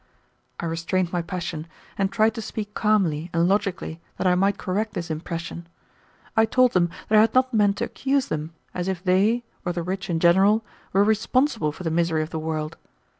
[0.59, 4.95] I restrained my passion, and tried to speak calmly and logically that I might correct
[4.95, 5.67] this impression.
[6.35, 9.73] I told them that I had not meant to accuse them, as if they, or
[9.73, 12.77] the rich in general, were responsible for the misery of the world.